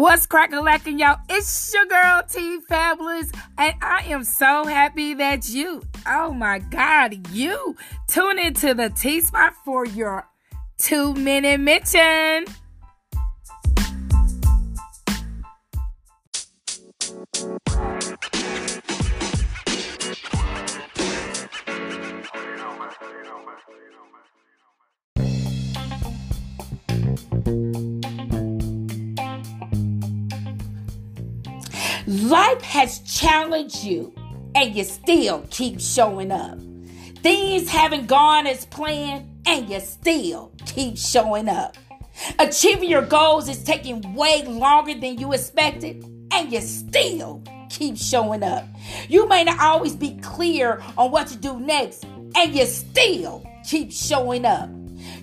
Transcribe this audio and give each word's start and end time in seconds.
What's 0.00 0.24
cracking 0.24 0.64
lacking, 0.64 0.98
y'all? 0.98 1.18
It's 1.28 1.74
your 1.74 1.84
girl 1.84 2.22
T 2.26 2.58
Fabulous, 2.70 3.30
and 3.58 3.74
I 3.82 4.02
am 4.04 4.24
so 4.24 4.64
happy 4.64 5.12
that 5.12 5.50
you, 5.50 5.82
oh 6.06 6.32
my 6.32 6.58
God, 6.58 7.28
you 7.34 7.76
tune 8.08 8.38
into 8.38 8.72
the 8.72 8.88
T 8.88 9.20
Spot 9.20 9.52
for 9.62 9.84
your 9.84 10.26
two 10.78 11.12
minute 11.12 11.60
mention. 11.60 12.46
Life 32.30 32.62
has 32.62 33.00
challenged 33.00 33.82
you 33.82 34.14
and 34.54 34.72
you 34.76 34.84
still 34.84 35.44
keep 35.50 35.80
showing 35.80 36.30
up. 36.30 36.60
Things 37.24 37.68
haven't 37.68 38.06
gone 38.06 38.46
as 38.46 38.64
planned 38.66 39.42
and 39.46 39.68
you 39.68 39.80
still 39.80 40.52
keep 40.64 40.96
showing 40.96 41.48
up. 41.48 41.76
Achieving 42.38 42.88
your 42.88 43.02
goals 43.02 43.48
is 43.48 43.64
taking 43.64 44.14
way 44.14 44.44
longer 44.44 44.94
than 44.94 45.18
you 45.18 45.32
expected 45.32 46.04
and 46.30 46.52
you 46.52 46.60
still 46.60 47.42
keep 47.68 47.96
showing 47.96 48.44
up. 48.44 48.64
You 49.08 49.28
may 49.28 49.42
not 49.42 49.58
always 49.58 49.96
be 49.96 50.16
clear 50.22 50.80
on 50.96 51.10
what 51.10 51.26
to 51.28 51.36
do 51.36 51.58
next 51.58 52.04
and 52.04 52.54
you 52.54 52.64
still 52.66 53.44
keep 53.68 53.90
showing 53.90 54.44
up. 54.44 54.70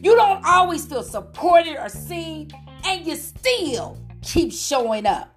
You 0.04 0.14
don't 0.14 0.46
always 0.46 0.86
feel 0.86 1.03
supported 1.03 1.78
or 1.78 1.88
seen 1.88 2.52
and 2.84 3.08
you 3.08 3.16
still 3.16 3.98
keep 4.22 4.52
showing 4.52 5.06
up. 5.06 5.37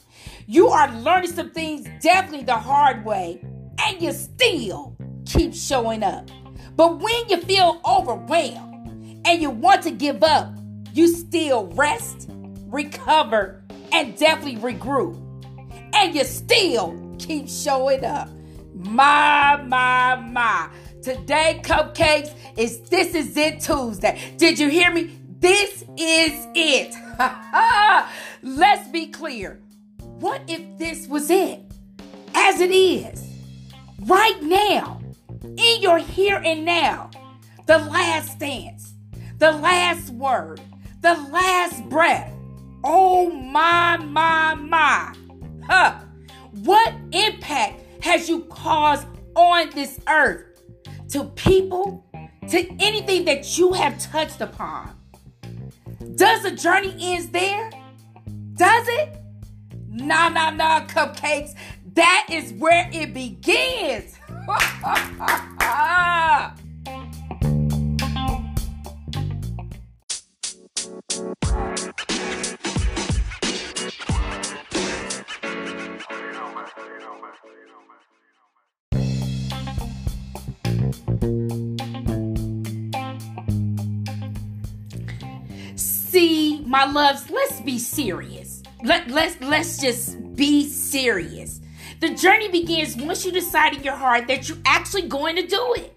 You 0.51 0.67
are 0.71 0.93
learning 0.97 1.31
some 1.31 1.51
things 1.51 1.87
definitely 2.03 2.43
the 2.43 2.57
hard 2.57 3.05
way, 3.05 3.41
and 3.87 4.03
you 4.03 4.11
still 4.11 4.97
keep 5.25 5.55
showing 5.55 6.03
up. 6.03 6.29
But 6.75 6.99
when 6.99 7.29
you 7.29 7.37
feel 7.37 7.81
overwhelmed 7.87 9.21
and 9.25 9.41
you 9.41 9.49
want 9.49 9.85
to 9.85 9.93
give 9.93 10.25
up, 10.25 10.53
you 10.93 11.07
still 11.07 11.69
rest, 11.69 12.31
recover, 12.67 13.63
and 13.93 14.19
definitely 14.19 14.57
regroup. 14.57 15.15
And 15.95 16.17
you 16.17 16.25
still 16.25 17.15
keep 17.21 17.49
showing 17.49 18.05
up. 18.05 18.29
My, 18.75 19.63
my, 19.65 20.17
my. 20.17 20.69
Today, 21.01 21.61
cupcakes, 21.63 22.35
is 22.59 22.81
this 22.91 23.15
is 23.15 23.37
it 23.37 23.61
Tuesday. 23.61 24.35
Did 24.37 24.59
you 24.59 24.69
hear 24.69 24.91
me? 24.91 25.17
This 25.39 25.85
is 25.97 26.49
it. 26.57 26.93
Let's 28.43 28.89
be 28.89 29.07
clear. 29.07 29.61
What 30.21 30.43
if 30.49 30.77
this 30.77 31.09
was 31.09 31.31
it? 31.31 31.61
As 32.35 32.61
it 32.61 32.71
is, 32.71 33.27
right 34.01 34.39
now, 34.43 35.01
in 35.43 35.81
your 35.81 35.97
here 35.97 36.37
and 36.45 36.67
now, 36.67 37.11
the 37.67 37.79
last 37.79 38.39
dance, 38.39 38.93
the 39.39 39.51
last 39.51 40.11
word, 40.11 40.61
the 41.01 41.15
last 41.33 41.89
breath. 41.89 42.31
Oh 42.85 43.31
my, 43.31 43.97
my, 43.97 44.55
my. 44.57 45.15
Huh. 45.67 46.01
What 46.65 46.93
impact 47.13 47.83
has 48.05 48.29
you 48.29 48.41
caused 48.51 49.07
on 49.35 49.71
this 49.71 50.01
earth 50.07 50.61
to 51.09 51.25
people, 51.31 52.05
to 52.51 52.69
anything 52.79 53.25
that 53.25 53.57
you 53.57 53.73
have 53.73 53.99
touched 53.99 54.43
upon? 54.43 54.95
Does 56.15 56.43
the 56.43 56.51
journey 56.51 56.95
end 57.01 57.33
there? 57.33 57.71
Does 58.55 58.87
it? 58.87 59.20
Nah, 59.91 60.29
nah, 60.29 60.51
nah, 60.51 60.87
cupcakes. 60.87 61.55
That 61.95 62.27
is 62.31 62.53
where 62.53 62.89
it 62.93 63.13
begins. 63.13 64.17
See, 85.77 86.65
my 86.67 86.91
loves, 86.91 87.31
let's 87.31 87.61
be 87.61 87.79
serious. 87.79 88.40
Let, 88.83 89.11
let's 89.11 89.41
let's 89.41 89.79
just 89.79 90.35
be 90.35 90.67
serious. 90.67 91.61
The 92.01 92.15
journey 92.15 92.49
begins 92.49 92.97
once 92.97 93.27
you 93.27 93.33
decide 93.33 93.75
in 93.75 93.83
your 93.83 93.95
heart 93.95 94.27
that 94.29 94.49
you're 94.49 94.59
actually 94.65 95.03
going 95.03 95.37
to 95.37 95.47
do 95.47 95.75
it. 95.75 95.97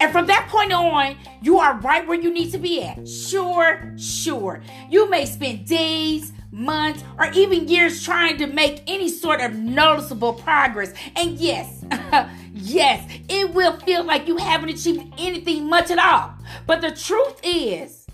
And 0.00 0.10
from 0.10 0.26
that 0.26 0.48
point 0.50 0.72
on, 0.72 1.16
you 1.40 1.58
are 1.58 1.78
right 1.78 2.06
where 2.06 2.20
you 2.20 2.32
need 2.32 2.50
to 2.50 2.58
be 2.58 2.82
at. 2.82 3.06
Sure, 3.08 3.94
sure. 3.96 4.60
You 4.90 5.08
may 5.08 5.24
spend 5.24 5.66
days, 5.66 6.32
months, 6.50 7.04
or 7.18 7.30
even 7.32 7.68
years 7.68 8.04
trying 8.04 8.38
to 8.38 8.46
make 8.48 8.82
any 8.88 9.08
sort 9.08 9.40
of 9.40 9.54
noticeable 9.54 10.32
progress. 10.32 10.92
And 11.14 11.38
yes, 11.38 11.84
yes, 12.52 13.08
it 13.28 13.54
will 13.54 13.78
feel 13.80 14.02
like 14.02 14.26
you 14.26 14.36
haven't 14.36 14.70
achieved 14.70 15.14
anything 15.18 15.68
much 15.68 15.90
at 15.92 15.98
all. 15.98 16.34
But 16.66 16.80
the 16.80 16.90
truth 16.90 17.40
is, 17.44 18.06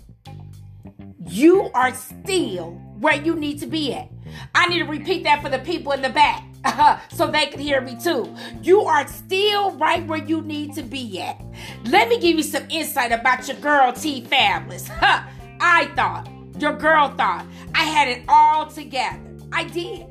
you 1.25 1.71
are 1.73 1.93
still 1.93 2.79
where 3.03 3.21
you 3.21 3.35
need 3.35 3.59
to 3.59 3.67
be 3.67 3.93
at. 3.93 4.09
I 4.55 4.67
need 4.67 4.79
to 4.79 4.85
repeat 4.85 5.23
that 5.25 5.43
for 5.43 5.49
the 5.49 5.59
people 5.59 5.91
in 5.91 6.01
the 6.01 6.09
back 6.09 6.43
so 7.13 7.29
they 7.29 7.47
can 7.47 7.59
hear 7.59 7.81
me 7.81 7.97
too. 8.01 8.33
You 8.61 8.81
are 8.81 9.05
still 9.07 9.71
right 9.71 10.05
where 10.07 10.23
you 10.23 10.41
need 10.41 10.73
to 10.75 10.81
be 10.81 11.21
at. 11.21 11.39
Let 11.85 12.07
me 12.07 12.17
give 12.19 12.37
you 12.37 12.43
some 12.43 12.65
insight 12.69 13.11
about 13.11 13.47
your 13.47 13.57
girl 13.57 13.91
T 13.91 14.23
Fabulous. 14.23 14.89
I 15.01 15.91
thought, 15.95 16.29
your 16.57 16.73
girl 16.73 17.09
thought, 17.09 17.45
I 17.75 17.83
had 17.83 18.07
it 18.07 18.23
all 18.27 18.67
together. 18.67 19.19
I 19.51 19.65
did. 19.65 20.07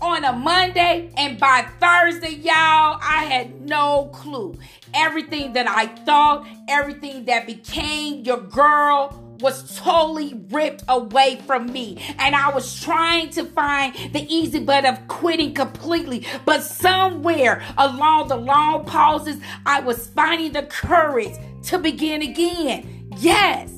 On 0.00 0.24
a 0.24 0.32
Monday, 0.32 1.10
and 1.16 1.40
by 1.40 1.66
Thursday, 1.80 2.34
y'all, 2.34 2.98
I 3.02 3.26
had 3.30 3.62
no 3.62 4.10
clue. 4.12 4.54
Everything 4.92 5.54
that 5.54 5.66
I 5.66 5.86
thought, 6.04 6.46
everything 6.68 7.24
that 7.24 7.46
became 7.46 8.22
your 8.22 8.40
girl 8.40 9.25
was 9.40 9.76
totally 9.78 10.34
ripped 10.50 10.84
away 10.88 11.40
from 11.46 11.72
me. 11.72 12.02
And 12.18 12.34
I 12.34 12.50
was 12.54 12.80
trying 12.80 13.30
to 13.30 13.44
find 13.44 13.94
the 14.12 14.26
easy 14.32 14.60
button 14.60 14.94
of 14.94 15.08
quitting 15.08 15.54
completely. 15.54 16.26
But 16.44 16.62
somewhere 16.62 17.62
along 17.76 18.28
the 18.28 18.36
long 18.36 18.84
pauses, 18.84 19.40
I 19.64 19.80
was 19.80 20.06
finding 20.08 20.52
the 20.52 20.62
courage 20.62 21.34
to 21.64 21.78
begin 21.78 22.22
again. 22.22 23.08
Yes. 23.18 23.72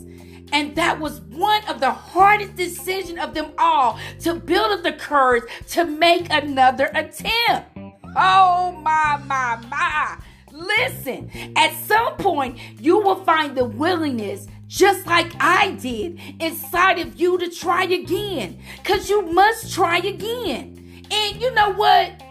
And 0.52 0.74
that 0.76 0.98
was 0.98 1.20
one 1.20 1.64
of 1.66 1.80
the 1.80 1.90
hardest 1.90 2.56
decisions 2.56 3.18
of 3.18 3.34
them 3.34 3.52
all 3.58 3.98
to 4.20 4.34
build 4.34 4.72
up 4.72 4.82
the 4.82 4.92
courage 4.92 5.44
to 5.70 5.84
make 5.84 6.26
another 6.30 6.90
attempt. 6.94 7.78
Oh 8.16 8.72
my, 8.82 9.20
my, 9.26 9.58
my. 9.68 10.18
Listen, 10.50 11.30
at 11.54 11.74
some 11.86 12.16
point, 12.16 12.58
you 12.80 12.98
will 12.98 13.22
find 13.24 13.56
the 13.56 13.64
willingness 13.64 14.46
just 14.68 15.06
like 15.06 15.32
I 15.40 15.72
did 15.72 16.20
inside 16.38 16.98
of 17.00 17.18
you 17.18 17.38
to 17.38 17.50
try 17.50 17.84
again. 17.84 18.60
Because 18.76 19.10
you 19.10 19.22
must 19.22 19.74
try 19.74 19.98
again. 19.98 21.06
And 21.10 21.40
you 21.40 21.52
know 21.54 21.72
what? 21.72 22.22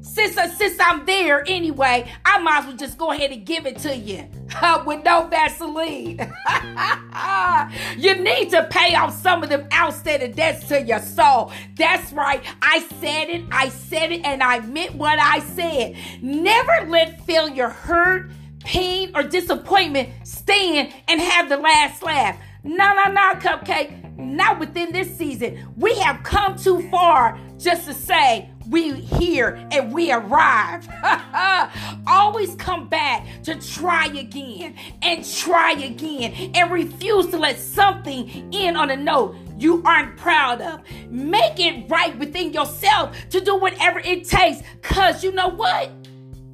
Since, 0.00 0.38
uh, 0.38 0.48
since 0.48 0.80
I'm 0.80 1.04
there 1.04 1.44
anyway, 1.46 2.10
I 2.24 2.38
might 2.38 2.60
as 2.60 2.66
well 2.66 2.76
just 2.76 2.96
go 2.96 3.12
ahead 3.12 3.30
and 3.30 3.44
give 3.44 3.66
it 3.66 3.78
to 3.80 3.94
you 3.94 4.26
with 4.86 5.04
no 5.04 5.26
Vaseline. 5.26 6.18
you 7.98 8.14
need 8.14 8.50
to 8.50 8.66
pay 8.70 8.94
off 8.94 9.12
some 9.12 9.42
of 9.42 9.50
them 9.50 9.68
outstanding 9.72 10.32
debts 10.32 10.66
to 10.68 10.82
your 10.82 11.00
soul. 11.00 11.52
That's 11.76 12.10
right. 12.14 12.42
I 12.62 12.80
said 13.00 13.28
it, 13.28 13.44
I 13.52 13.68
said 13.68 14.10
it, 14.10 14.24
and 14.24 14.42
I 14.42 14.60
meant 14.60 14.94
what 14.94 15.18
I 15.18 15.40
said. 15.40 15.96
Never 16.22 16.86
let 16.88 17.24
failure 17.26 17.68
hurt 17.68 18.30
pain, 18.68 19.10
or 19.14 19.22
disappointment 19.22 20.10
stand 20.24 20.92
and 21.08 21.20
have 21.20 21.48
the 21.48 21.56
last 21.56 22.02
laugh. 22.02 22.38
No, 22.62 22.92
no, 22.92 23.10
no, 23.10 23.32
cupcake. 23.40 24.16
Not 24.18 24.58
within 24.58 24.92
this 24.92 25.16
season. 25.16 25.72
We 25.76 25.94
have 26.00 26.22
come 26.22 26.56
too 26.56 26.86
far 26.90 27.40
just 27.56 27.86
to 27.86 27.94
say 27.94 28.50
we 28.68 28.92
here 28.92 29.66
and 29.72 29.90
we 29.90 30.12
arrived. 30.12 30.90
Always 32.06 32.54
come 32.56 32.88
back 32.88 33.26
to 33.44 33.54
try 33.54 34.06
again 34.06 34.74
and 35.00 35.24
try 35.26 35.72
again 35.72 36.52
and 36.54 36.70
refuse 36.70 37.28
to 37.28 37.38
let 37.38 37.58
something 37.58 38.52
in 38.52 38.76
on 38.76 38.90
a 38.90 38.96
note 38.96 39.34
you 39.56 39.82
aren't 39.84 40.16
proud 40.16 40.60
of. 40.60 40.80
Make 41.08 41.58
it 41.58 41.88
right 41.88 42.16
within 42.18 42.52
yourself 42.52 43.16
to 43.30 43.40
do 43.40 43.56
whatever 43.56 43.98
it 44.00 44.24
takes. 44.24 44.62
Cause 44.82 45.24
you 45.24 45.32
know 45.32 45.48
what? 45.48 45.90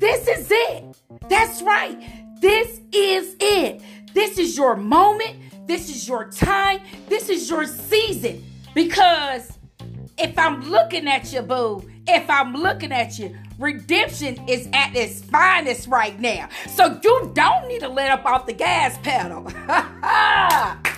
This 0.04 0.28
is 0.28 0.48
it. 0.50 0.96
That's 1.30 1.62
right. 1.62 1.98
This 2.38 2.78
is 2.92 3.36
it. 3.40 3.80
This 4.12 4.36
is 4.36 4.54
your 4.54 4.76
moment. 4.76 5.66
This 5.66 5.88
is 5.88 6.06
your 6.06 6.28
time. 6.28 6.80
This 7.08 7.30
is 7.30 7.48
your 7.48 7.64
season 7.64 8.44
because 8.74 9.58
if 10.18 10.38
I'm 10.38 10.60
looking 10.68 11.08
at 11.08 11.32
you, 11.32 11.40
boo, 11.40 11.90
if 12.06 12.28
I'm 12.28 12.52
looking 12.52 12.92
at 12.92 13.18
you, 13.18 13.34
redemption 13.58 14.46
is 14.46 14.68
at 14.74 14.94
its 14.94 15.24
finest 15.24 15.88
right 15.88 16.20
now. 16.20 16.50
So 16.68 17.00
you 17.02 17.32
don't 17.32 17.66
need 17.66 17.80
to 17.80 17.88
let 17.88 18.10
up 18.10 18.26
off 18.26 18.44
the 18.44 18.52
gas 18.52 18.98
pedal. 18.98 19.50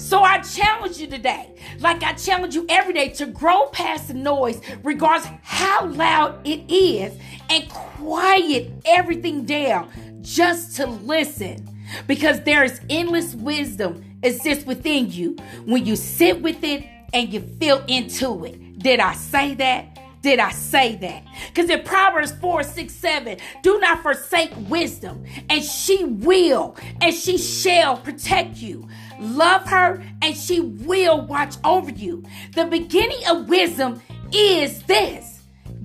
so 0.00 0.22
I 0.22 0.38
challenge 0.38 0.98
you 0.98 1.06
today, 1.06 1.54
like 1.78 2.02
I 2.02 2.14
challenge 2.14 2.54
you 2.54 2.64
every 2.68 2.94
day, 2.94 3.10
to 3.10 3.26
grow 3.26 3.66
past 3.66 4.08
the 4.08 4.14
noise, 4.14 4.60
regardless 4.82 5.30
how 5.42 5.86
loud 5.86 6.44
it 6.46 6.72
is, 6.72 7.16
and 7.50 7.68
quiet 7.68 8.72
everything 8.86 9.44
down 9.44 9.90
just 10.22 10.76
to 10.76 10.86
listen. 10.86 11.68
Because 12.06 12.40
there 12.42 12.64
is 12.64 12.80
endless 12.88 13.34
wisdom 13.34 14.02
exists 14.22 14.64
within 14.64 15.10
you 15.10 15.36
when 15.64 15.84
you 15.84 15.96
sit 15.96 16.40
with 16.40 16.64
it 16.64 16.84
and 17.12 17.32
you 17.32 17.40
feel 17.40 17.84
into 17.86 18.44
it. 18.46 18.78
Did 18.78 19.00
I 19.00 19.12
say 19.12 19.54
that? 19.54 19.98
Did 20.22 20.38
I 20.38 20.50
say 20.50 20.96
that? 20.96 21.24
Because 21.48 21.70
in 21.70 21.82
Proverbs 21.82 22.32
4 22.32 22.62
6 22.62 22.92
7, 22.92 23.38
do 23.62 23.78
not 23.80 24.02
forsake 24.02 24.52
wisdom, 24.68 25.24
and 25.48 25.62
she 25.64 26.04
will, 26.04 26.76
and 27.00 27.14
she 27.14 27.38
shall 27.38 27.96
protect 27.96 28.56
you. 28.58 28.86
Love 29.20 29.66
her, 29.66 30.02
and 30.22 30.36
she 30.36 30.60
will 30.60 31.20
watch 31.20 31.56
over 31.64 31.90
you. 31.90 32.24
The 32.54 32.64
beginning 32.64 33.20
of 33.28 33.48
wisdom 33.48 34.02
is 34.32 34.82
this 34.84 35.42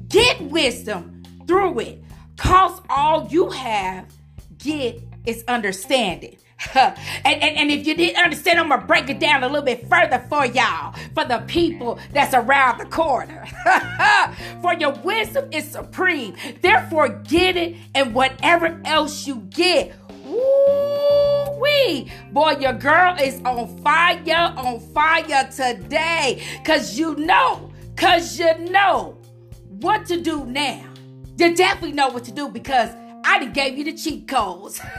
get 0.08 0.42
wisdom 0.42 1.24
through 1.48 1.80
it. 1.80 2.04
Cause 2.38 2.82
all 2.90 3.28
you 3.28 3.50
have, 3.50 4.08
get 4.58 5.02
is 5.26 5.44
understanding. 5.48 6.38
and, 6.74 6.96
and, 7.26 7.44
and 7.44 7.72
if 7.72 7.86
you 7.86 7.96
didn't 7.96 8.24
understand, 8.24 8.60
I'm 8.60 8.70
gonna 8.70 8.86
break 8.86 9.10
it 9.10 9.20
down 9.20 9.44
a 9.44 9.48
little 9.48 9.66
bit 9.66 9.88
further 9.90 10.26
for 10.30 10.46
y'all, 10.46 10.96
for 11.14 11.26
the 11.26 11.44
people 11.48 12.00
that's 12.14 12.34
around 12.34 12.80
the 12.80 12.86
corner. 12.86 13.46
for 14.62 14.74
your 14.74 14.94
wisdom 15.04 15.50
is 15.52 15.70
supreme. 15.70 16.36
Therefore, 16.62 17.10
get 17.10 17.58
it 17.58 17.76
and 17.94 18.16
whatever 18.16 18.82
else 18.86 19.28
you 19.28 19.38
get. 19.50 19.94
Woo-wee. 21.56 22.12
Boy, 22.32 22.58
your 22.60 22.74
girl 22.74 23.16
is 23.20 23.42
on 23.46 23.78
fire, 23.80 24.54
on 24.58 24.80
fire 24.80 25.50
today. 25.52 26.44
Cause 26.64 26.98
you 26.98 27.16
know, 27.16 27.72
cause 27.96 28.40
you 28.40 28.58
know 28.70 29.18
what 29.70 30.06
to 30.08 30.22
do 30.22 30.46
now. 30.46 30.84
You 31.38 31.56
definitely 31.56 31.94
know 31.94 32.10
what 32.10 32.24
to 32.26 32.32
do 32.32 32.48
because 32.50 32.90
I 33.26 33.40
done 33.40 33.54
gave 33.54 33.78
you 33.78 33.84
the 33.84 33.94
cheat 33.94 34.28
codes. 34.28 34.80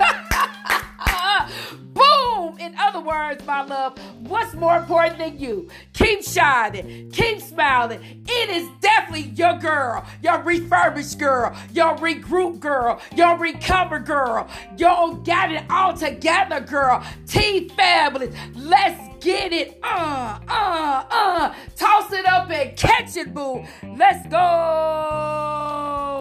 Boom! 1.94 2.58
In 2.58 2.74
other 2.78 3.00
words, 3.00 3.44
my 3.46 3.62
love, 3.62 3.98
what's 4.26 4.54
more 4.54 4.76
important 4.76 5.18
than 5.18 5.38
you? 5.38 5.68
Keep 6.06 6.22
shining, 6.22 7.10
keep 7.10 7.40
smiling. 7.40 7.98
It 8.28 8.48
is 8.48 8.68
definitely 8.80 9.30
your 9.30 9.58
girl, 9.58 10.06
your 10.22 10.40
refurbished 10.40 11.18
girl, 11.18 11.52
your 11.72 11.96
regroup 11.96 12.60
girl, 12.60 13.00
your 13.16 13.36
recover 13.36 13.98
girl, 13.98 14.46
your 14.78 15.16
got 15.24 15.50
it 15.50 15.64
all 15.68 15.94
together 15.94 16.60
girl. 16.60 17.04
T 17.26 17.68
Fabulous. 17.70 18.32
Let's 18.54 19.16
get 19.18 19.52
it. 19.52 19.80
Uh, 19.82 20.38
uh, 20.46 21.04
uh. 21.10 21.52
Toss 21.74 22.12
it 22.12 22.24
up 22.24 22.52
and 22.52 22.76
catch 22.76 23.16
it, 23.16 23.34
boo. 23.34 23.64
Let's 23.96 24.28
go. 24.28 26.20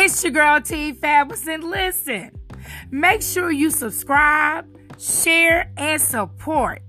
It's 0.00 0.22
your 0.22 0.30
girl 0.30 0.60
T 0.60 0.92
Fabulous 0.92 1.48
and 1.48 1.64
listen. 1.64 2.30
Make 2.88 3.20
sure 3.20 3.50
you 3.50 3.72
subscribe, 3.72 4.64
share, 4.96 5.72
and 5.76 6.00
support. 6.00 6.82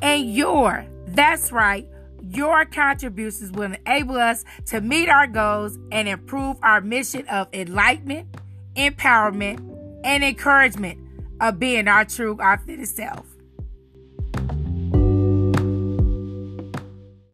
And 0.00 0.32
your, 0.32 0.86
that's 1.08 1.50
right, 1.50 1.88
your 2.22 2.64
contributions 2.66 3.50
will 3.50 3.72
enable 3.72 4.14
us 4.14 4.44
to 4.66 4.80
meet 4.80 5.08
our 5.08 5.26
goals 5.26 5.76
and 5.90 6.06
improve 6.06 6.56
our 6.62 6.80
mission 6.80 7.26
of 7.26 7.48
enlightenment, 7.52 8.28
empowerment, 8.76 9.58
and 10.04 10.22
encouragement 10.22 11.00
of 11.40 11.58
being 11.58 11.88
our 11.88 12.04
true, 12.04 12.38
authentic 12.40 12.86
self. 12.86 13.31